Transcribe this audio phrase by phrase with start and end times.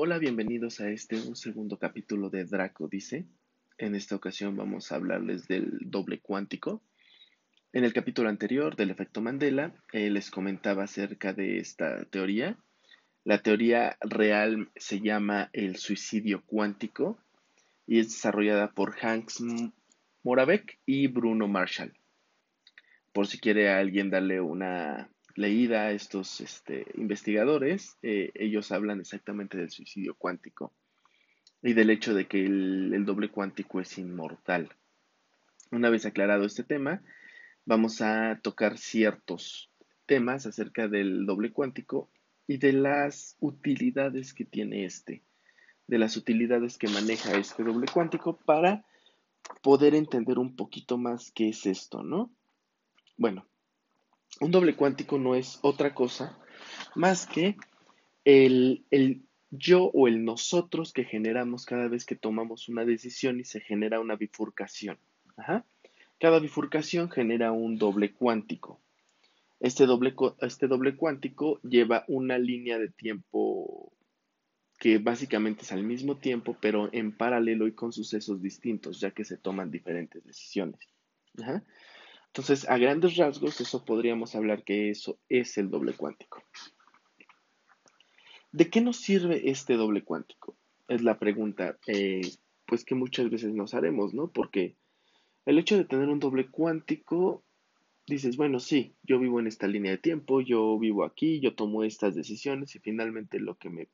[0.00, 3.26] Hola, bienvenidos a este un segundo capítulo de Draco Dice.
[3.78, 6.80] En esta ocasión vamos a hablarles del doble cuántico.
[7.72, 12.56] En el capítulo anterior del efecto Mandela eh, les comentaba acerca de esta teoría.
[13.24, 17.18] La teoría real se llama el suicidio cuántico
[17.84, 19.42] y es desarrollada por Hanks
[20.22, 21.92] Moravec y Bruno Marshall.
[23.12, 29.56] Por si quiere alguien darle una leída a estos este, investigadores, eh, ellos hablan exactamente
[29.56, 30.72] del suicidio cuántico
[31.62, 34.68] y del hecho de que el, doble cuántico es inmortal.
[35.70, 37.02] Una vez aclarado este tema,
[37.64, 39.70] vamos a tocar ciertos
[40.06, 42.10] temas acerca del doble cuántico
[42.48, 45.22] y de las utilidades que tiene este,
[45.86, 48.84] de las utilidades que maneja este doble cuántico para
[49.62, 52.30] poder entender un poquito más qué es esto, ¿no?
[53.16, 53.46] Bueno,
[54.40, 56.38] un doble cuántico no es otra cosa
[56.94, 57.56] más que
[58.24, 58.84] el,
[59.50, 64.00] yo o el nosotros que generamos cada vez que tomamos una decisión y se genera
[64.00, 64.98] una bifurcación.
[66.18, 68.80] Cada bifurcación genera un doble cuántico.
[69.60, 73.92] Este doble, este doble cuántico lleva una línea de tiempo
[74.78, 79.24] que básicamente es al mismo tiempo, pero en paralelo y con sucesos distintos, ya que
[79.24, 80.78] se toman diferentes decisiones.
[82.28, 86.42] Entonces, a grandes rasgos, eso podríamos hablar que eso es el doble cuántico.
[88.52, 90.56] ¿De qué nos sirve este doble cuántico?
[90.88, 92.22] Es la pregunta, eh,
[92.66, 94.30] pues que muchas veces nos haremos, ¿no?
[94.30, 94.76] Porque
[95.46, 97.42] el hecho de tener un doble cuántico,
[98.06, 101.84] dices, bueno, sí, yo vivo en esta línea de tiempo, yo vivo aquí, yo tomo
[101.84, 103.88] estas decisiones y finalmente lo que me,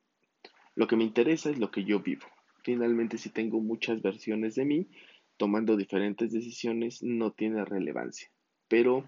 [0.75, 2.27] lo que me interesa es lo que yo vivo.
[2.63, 4.89] Finalmente, si tengo muchas versiones de mí,
[5.37, 8.31] tomando diferentes decisiones no tiene relevancia.
[8.69, 9.05] Pero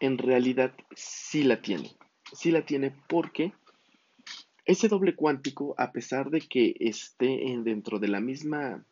[0.00, 1.90] en realidad sí la tiene.
[2.32, 3.52] Sí la tiene porque
[4.64, 8.84] ese doble cuántico, a pesar de que esté dentro de la misma,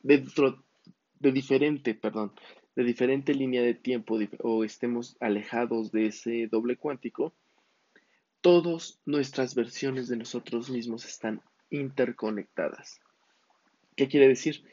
[0.00, 0.62] dentro
[1.18, 2.32] de diferente, perdón,
[2.76, 7.34] de diferente línea de tiempo o estemos alejados de ese doble cuántico,
[8.40, 11.40] todas nuestras versiones de nosotros mismos están
[11.70, 13.00] interconectadas.
[13.96, 14.64] ¿Qué quiere decir?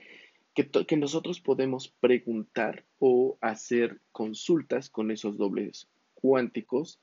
[0.53, 6.99] Que, nosotros podemos preguntar o hacer consultas con esos dobles cuánticos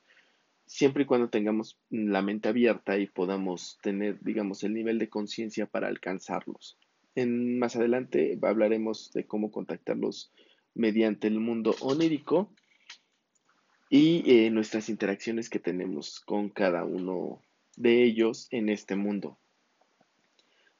[0.66, 5.66] siempre y cuando tengamos la mente abierta y podamos tener, digamos, el nivel de conciencia
[5.66, 6.78] para alcanzarlos.
[7.14, 10.30] En, más adelante hablaremos de cómo contactarlos
[10.74, 12.52] mediante el mundo onírico
[13.90, 17.40] y eh, nuestras interacciones que tenemos con cada uno
[17.76, 19.38] de ellos en este mundo.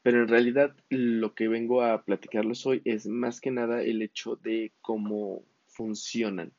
[0.09, 4.37] Pero en realidad lo que vengo a platicarles hoy es más que nada el hecho
[4.37, 6.51] de cómo funcionan.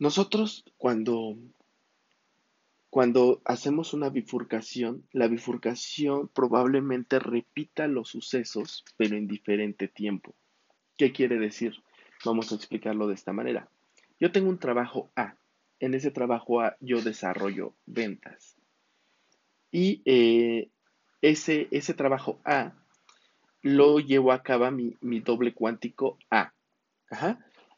[0.00, 1.36] Nosotros cuando,
[2.88, 10.34] cuando hacemos una bifurcación, la bifurcación probablemente repita los sucesos, pero en diferente tiempo.
[10.96, 11.76] ¿Qué quiere decir?
[12.24, 13.68] Vamos a explicarlo de esta manera.
[14.18, 15.36] Yo tengo un trabajo A.
[15.78, 18.56] En ese trabajo A yo desarrollo ventas.
[19.70, 20.68] Y eh,
[21.22, 22.72] ese, ese trabajo A
[23.62, 26.52] lo llevo a cabo mi, doble cuántico A.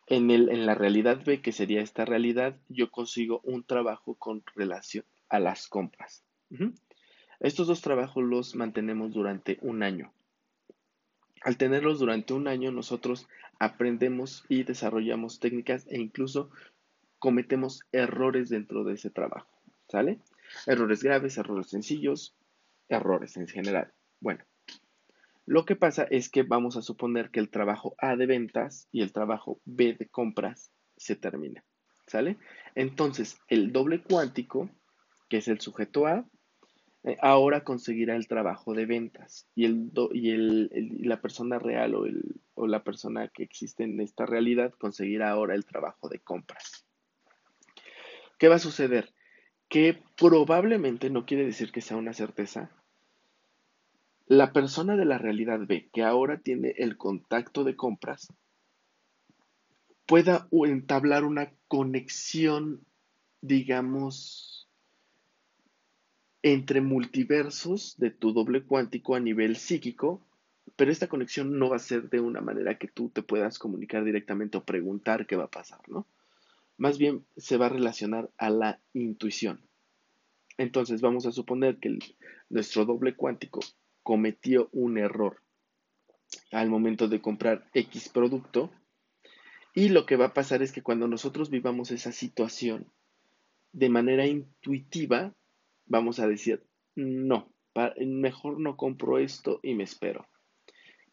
[0.07, 4.43] En, el, en la realidad B, que sería esta realidad, yo consigo un trabajo con
[4.55, 6.23] relación a las compras.
[7.41, 10.13] Estos dos trabajos los mantenemos durante un año.
[11.41, 13.27] Al tenerlos durante un año, nosotros
[13.59, 16.51] aprendemos y desarrollamos técnicas e incluso
[17.19, 19.49] cometemos errores dentro de ese trabajo.
[19.89, 20.21] ¿Sale?
[20.67, 22.35] Errores graves, errores sencillos,
[22.93, 23.93] errores en general.
[24.21, 24.45] Bueno,
[25.47, 29.03] lo que pasa es que vamos a suponer que el trabajo A de ventas y
[29.03, 31.65] el trabajo B de compras se termina.
[32.07, 32.37] ¿Sale?
[32.75, 34.71] Entonces, el doble cuántico,
[35.29, 36.27] que es el sujeto A,
[37.05, 42.05] eh, ahora conseguirá el trabajo de ventas y, el, y la persona real o,
[42.55, 46.87] o la persona que existe en esta realidad conseguirá ahora el trabajo de compras.
[48.39, 49.13] ¿Qué va a suceder?
[49.69, 52.71] Que probablemente, no quiere decir que sea una certeza,
[54.33, 58.33] la persona de la realidad B, que ahora tiene el contacto de compras,
[60.07, 62.81] pueda entablar una conexión,
[63.43, 64.71] digamos,
[66.43, 70.27] entre multiversos de tu doble cuántico a nivel psíquico,
[70.77, 74.03] pero esta conexión no va a ser de una manera que tú te puedas comunicar
[74.03, 76.07] directamente o preguntar qué va a pasar, ¿no?
[76.79, 79.61] Más bien se va a relacionar a la intuición.
[80.57, 81.99] Entonces vamos a suponer que
[82.49, 83.61] nuestro doble cuántico
[84.03, 85.43] cometió un error
[86.51, 88.71] al momento de comprar X producto.
[89.75, 92.87] Y lo que va a pasar es que cuando nosotros vivamos esa situación
[93.73, 95.35] de manera intuitiva,
[95.87, 96.63] vamos a decir,
[96.95, 97.51] no,
[97.99, 100.27] mejor no compro esto y me espero.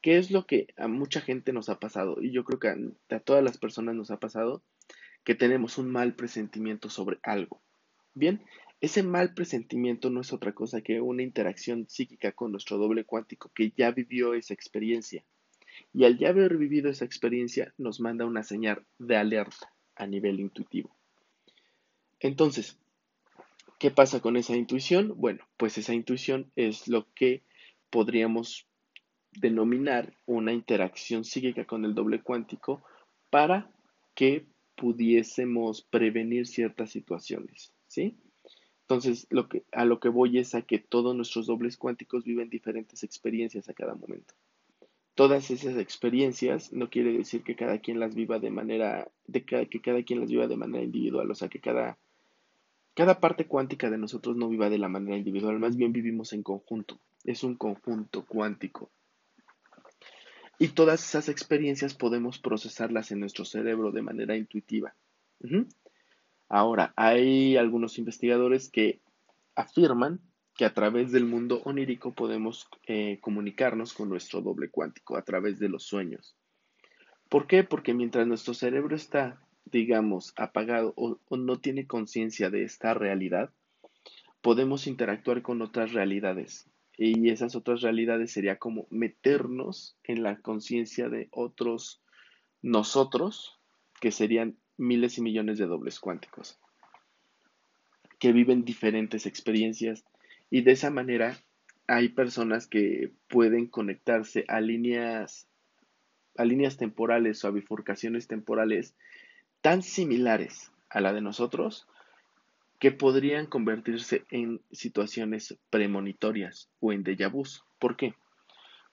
[0.02, 2.18] ¿Qué es lo que a mucha gente nos ha pasado?
[2.22, 4.64] Y yo creo que a, todas las personas nos ha pasado
[5.24, 7.62] que tenemos un mal presentimiento sobre algo.
[8.14, 8.42] Bien,
[8.82, 13.52] ese mal presentimiento no es otra cosa que una interacción psíquica con nuestro doble cuántico
[13.54, 15.24] que ya vivió esa experiencia.
[15.94, 20.40] Y al ya haber vivido esa experiencia nos manda una señal de alerta a nivel
[20.40, 20.96] intuitivo.
[22.22, 22.78] Entonces,
[23.80, 25.14] ¿qué pasa con esa intuición?
[25.18, 27.44] Bueno, pues esa intuición es lo que
[27.90, 28.66] podríamos
[29.32, 32.84] denominar una interacción psíquica con el doble cuántico
[33.30, 33.70] para
[34.16, 38.18] que pudiésemos prevenir ciertas situaciones, ¿sí?
[38.90, 42.50] Entonces, lo que, a lo que voy es a que todos nuestros dobles cuánticos viven
[42.50, 44.34] diferentes experiencias a cada momento.
[45.14, 49.80] Todas esas experiencias no quiere decir que cada quien las viva de manera, de que
[49.80, 52.00] cada quien las viva de manera individual, o sea, que cada,
[52.96, 56.42] cada parte cuántica de nosotros no viva de la manera individual, más bien vivimos en
[56.42, 58.90] conjunto, es un conjunto cuántico.
[60.58, 64.96] Y todas esas experiencias podemos procesarlas en nuestro cerebro de manera intuitiva.
[66.50, 69.02] Ahora, hay algunos investigadores que
[69.56, 70.20] afirman
[70.56, 75.60] que a través del mundo onírico podemos eh, comunicarnos con nuestro doble cuántico a través
[75.60, 76.36] de los sueños.
[77.30, 77.64] ¿Por qué?
[77.64, 83.52] Porque mientras nuestro cerebro está, digamos, apagado o no tiene conciencia de esta realidad,
[84.42, 86.70] podemos interactuar con otras realidades,
[87.02, 92.02] y esas otras realidades sería como meternos en la conciencia de otros
[92.62, 93.58] nosotros,
[94.02, 96.58] que serían miles y millones de dobles cuánticos,
[98.18, 100.04] que viven diferentes experiencias
[100.50, 101.38] y de esa manera
[101.88, 105.48] hay personas que pueden conectarse a líneas
[106.38, 108.96] a líneas temporales o a bifurcaciones temporales
[109.62, 111.88] tan similares a la de nosotros
[112.80, 117.66] que podrían convertirse en situaciones premonitorias o en déjà vus.
[117.78, 118.14] ¿Por qué?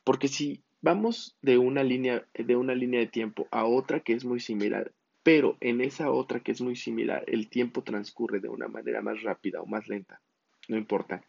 [0.03, 4.25] Porque si vamos de una línea de una línea de tiempo a otra que es
[4.25, 4.93] muy similar,
[5.27, 9.25] pero en esa otra que es muy similar el tiempo transcurre de una manera más
[9.25, 10.21] rápida o más lenta,
[10.69, 11.21] no importa.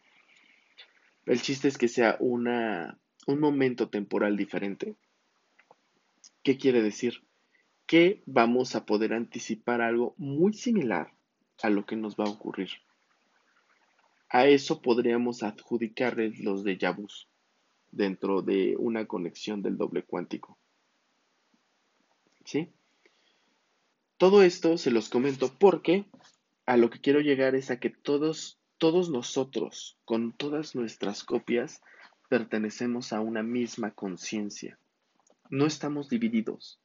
[1.26, 2.96] El chiste es que sea una
[3.26, 4.94] un momento temporal diferente.
[6.44, 7.24] ¿Qué quiere decir?
[7.86, 11.12] Que vamos a poder anticipar algo muy similar
[11.60, 12.70] a lo que nos va a ocurrir.
[14.28, 17.28] A eso podríamos adjudicarles los de vus
[17.90, 20.56] dentro de una conexión del doble cuántico.
[22.44, 22.72] ¿Sí?
[24.18, 26.04] Todo esto se los comento porque
[26.66, 31.80] a lo que quiero llegar es a que todos, todos nosotros, con todas nuestras copias,
[32.28, 34.78] pertenecemos a una misma conciencia.
[35.50, 36.80] No estamos divididos.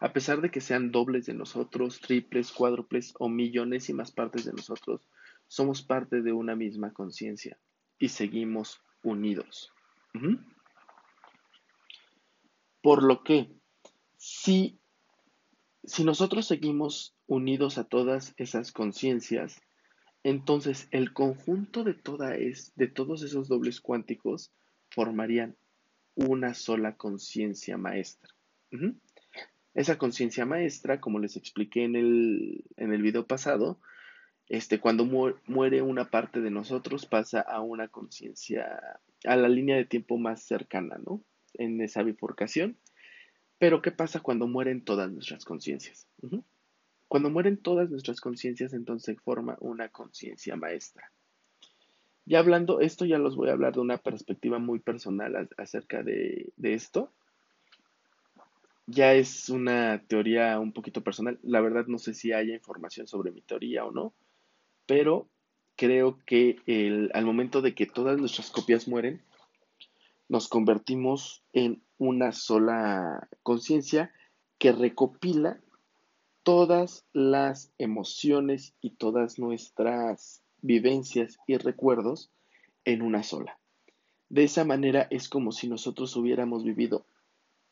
[0.00, 5.08] A pesar de que sean dobles de nosotros, triples, cuádruples o millonésimas partes de nosotros,
[5.46, 7.56] somos parte de una misma conciencia
[8.00, 9.72] y seguimos unidos.
[12.82, 13.54] Por lo que,
[14.16, 14.80] si,
[15.84, 19.60] si nosotros seguimos unidos a todas esas conciencias,
[20.22, 24.52] entonces el conjunto de, toda es, de todos esos dobles cuánticos
[24.90, 25.56] formarían
[26.14, 28.30] una sola conciencia maestra.
[29.74, 33.80] Esa conciencia maestra, como les expliqué en el, en el video pasado,
[34.48, 35.04] este, cuando
[35.46, 40.42] muere una parte de nosotros pasa a una conciencia, a la línea de tiempo más
[40.42, 41.24] cercana, ¿no?
[41.54, 42.76] En esa bifurcación.
[43.62, 46.08] Pero ¿qué pasa cuando mueren todas nuestras conciencias?
[47.06, 51.12] Cuando mueren todas nuestras conciencias, entonces forma una conciencia maestra.
[52.24, 56.52] Ya hablando, esto ya los voy a hablar de una perspectiva muy personal acerca de,
[56.56, 57.12] de esto
[58.86, 61.38] ya es una teoría un poquito personal.
[61.44, 64.12] La verdad no sé si haya información sobre mi teoría o no,
[64.86, 65.28] pero
[65.76, 69.22] creo que el, al momento de que todas nuestras copias mueren,
[70.28, 74.12] nos convertimos en una sola conciencia
[74.58, 75.60] que recopila
[76.42, 82.32] todas las emociones y todas nuestras vivencias y recuerdos
[82.84, 83.56] en una sola.
[84.30, 87.06] De esa manera es como si nosotros hubiéramos vivido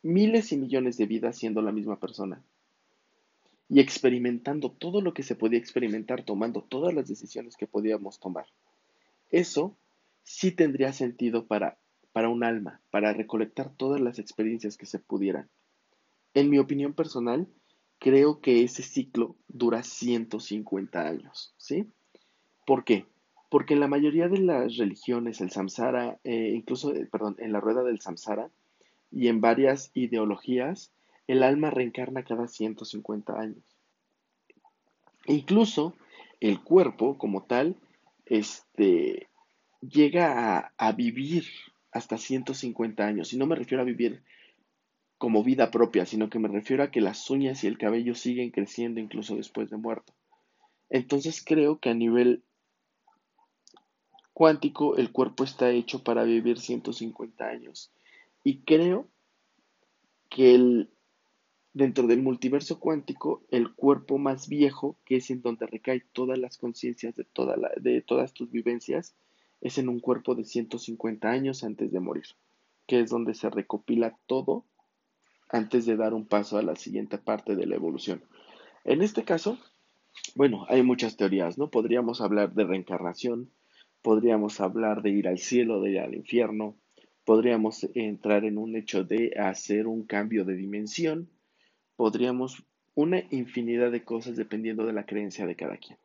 [0.01, 2.41] miles y millones de vidas siendo la misma persona
[3.67, 8.45] y experimentando todo lo que se podía experimentar, tomando todas las decisiones que podíamos tomar.
[9.29, 9.75] Eso
[10.23, 11.80] sí tendría sentido para,
[12.13, 15.49] para un alma, para recolectar todas las experiencias que se pudieran.
[16.33, 17.47] En mi opinión personal,
[17.99, 21.87] creo que ese ciclo dura 150 años, ¿sí?
[22.65, 23.05] ¿Por qué?
[23.49, 27.59] Porque en la mayoría de las religiones, el samsara, eh, incluso, eh, perdón, en la
[27.59, 28.49] rueda del samsara,
[29.11, 30.91] y en varias ideologías,
[31.27, 33.63] el alma reencarna cada 150 años.
[35.27, 35.93] incluso
[36.39, 37.75] el cuerpo como tal,
[38.25, 39.27] este,
[39.81, 41.45] llega a, vivir
[41.91, 43.33] hasta 150 años.
[43.33, 44.23] Y no me refiero a vivir
[45.17, 48.49] como vida propia, sino que me refiero a que las uñas y el cabello siguen
[48.51, 50.13] creciendo incluso después de muerto.
[50.89, 52.43] Entonces creo que a nivel
[54.33, 57.91] cuántico el cuerpo está hecho para vivir 150 años.
[58.43, 59.07] Y creo
[60.29, 60.89] que el,
[61.73, 66.57] dentro del multiverso cuántico, el cuerpo más viejo, que es en donde recae todas las
[66.57, 69.15] conciencias de, toda de todas tus vivencias,
[69.61, 72.25] es en un cuerpo de 150 años antes de morir,
[72.87, 74.65] que es donde se recopila todo
[75.49, 78.23] antes de dar un paso a la siguiente parte de la evolución.
[78.83, 79.59] En este caso,
[80.35, 81.69] bueno, hay muchas teorías, ¿no?
[81.69, 83.51] Podríamos hablar de reencarnación,
[84.01, 86.75] podríamos hablar de ir al cielo, de ir al infierno,
[87.25, 91.29] podríamos entrar en un hecho de hacer un cambio de dimensión,
[91.95, 92.63] podríamos
[92.95, 95.97] una infinidad de cosas dependiendo de la creencia de cada quien.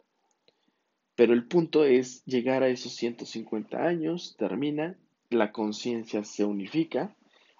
[1.16, 4.96] Pero el punto es llegar a esos 150 años, termina,
[5.30, 7.16] la conciencia se unifica,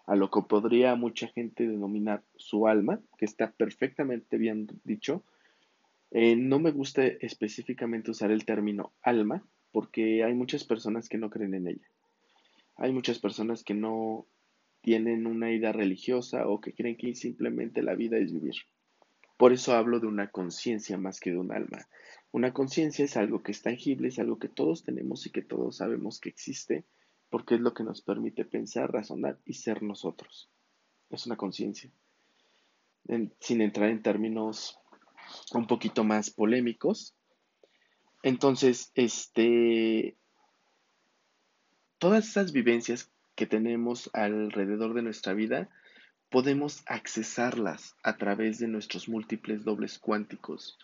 [0.06, 5.25] a lo que podría mucha gente denominar su alma, que está perfectamente bien dicho.
[6.12, 11.28] Eh, no me gusta específicamente usar el término alma, porque hay muchas personas que no
[11.28, 11.88] creen en ella.
[12.76, 14.26] Hay muchas personas que no
[14.82, 18.54] tienen una idea religiosa o que creen que simplemente la vida es vivir.
[19.36, 21.88] Por eso hablo de una conciencia más que de un alma.
[22.36, 25.78] Una conciencia es algo que es tangible, es algo que todos tenemos y que todos
[25.78, 26.84] sabemos que existe,
[27.30, 30.50] porque es lo que nos permite pensar, razonar y ser nosotros.
[31.08, 31.90] Es una conciencia.
[33.40, 34.78] sin entrar en términos
[35.54, 37.14] un poquito más polémicos,
[38.22, 40.14] entonces, este,
[41.96, 45.70] todas esas vivencias que tenemos alrededor de nuestra vida,
[46.28, 50.76] podemos accesarlas a través de nuestros múltiples dobles cuánticos.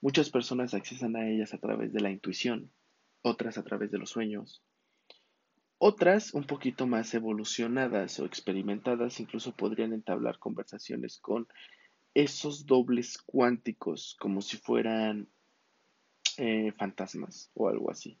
[0.00, 2.70] Muchas personas accesan a ellas a través de la intuición,
[3.22, 4.62] otras a través de los sueños.
[5.78, 11.48] Otras, un poquito más evolucionadas o experimentadas, incluso podrían entablar conversaciones con
[12.14, 15.28] esos dobles cuánticos, como si fueran
[16.36, 18.18] eh, fantasmas o algo así.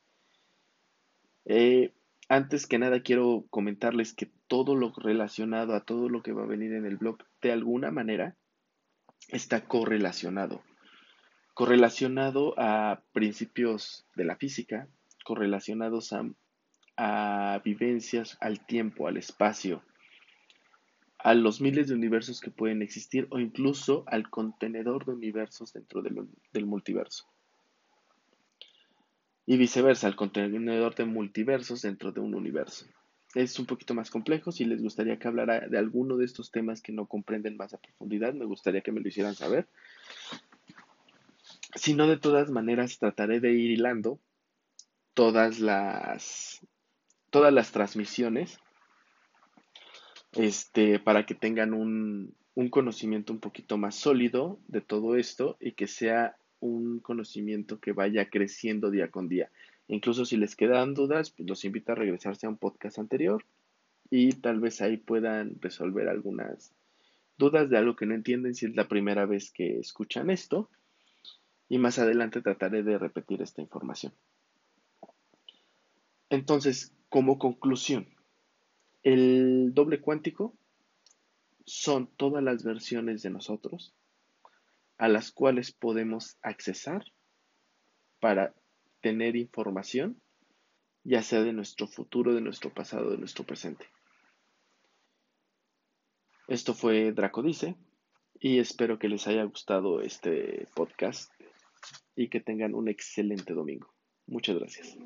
[1.44, 1.92] Eh,
[2.28, 6.46] antes que nada quiero comentarles que todo lo relacionado a todo lo que va a
[6.46, 8.36] venir en el blog de alguna manera
[9.28, 10.62] está correlacionado.
[11.54, 14.88] Correlacionado a principios de la física,
[15.24, 16.14] correlacionados
[16.96, 19.82] a, vivencias, al tiempo, al espacio,
[21.18, 26.02] a los miles de universos que pueden existir o incluso al contenedor de universos dentro
[26.02, 27.26] del multiverso
[29.50, 32.86] y viceversa, el contenedor de multiversos dentro de un universo.
[33.34, 34.52] Es un poquito más complejo.
[34.52, 37.78] Si les gustaría que hablara de alguno de estos temas que no comprenden más a
[37.78, 39.66] profundidad, me gustaría que me lo hicieran saber.
[41.74, 44.18] Si no, de todas maneras, trataré de ir hilando
[45.14, 46.66] todas las,
[47.30, 48.58] todas las transmisiones
[50.32, 55.72] este, para que tengan un, un conocimiento un poquito más sólido de todo esto y
[55.72, 59.50] que sea un conocimiento que vaya creciendo día con día.
[59.88, 63.44] Incluso si les quedan dudas, pues los invito a regresarse a un podcast anterior
[64.10, 66.72] y tal vez ahí puedan resolver algunas
[67.38, 70.68] dudas de algo que no entienden si es la primera vez que escuchan esto.
[71.70, 74.12] Y más adelante trataré de repetir esta información.
[76.28, 78.08] Entonces, como conclusión,
[79.04, 80.52] el doble cuántico
[81.64, 83.94] son todas las versiones de nosotros
[84.98, 87.04] a las cuales podemos accesar
[88.18, 88.52] para
[89.00, 90.20] tener información,
[91.04, 93.86] ya sea de nuestro futuro, de nuestro pasado, de nuestro presente.
[96.48, 97.76] Esto fue Draco Dice
[98.40, 101.32] y espero que les haya gustado este podcast
[102.16, 103.94] y que tengan un excelente domingo.
[104.26, 104.96] Muchas gracias.